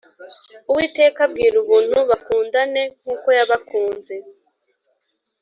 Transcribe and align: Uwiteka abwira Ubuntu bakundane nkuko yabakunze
Uwiteka 0.71 1.19
abwira 1.27 1.55
Ubuntu 1.63 1.97
bakundane 2.09 2.81
nkuko 3.01 3.27
yabakunze 3.37 4.13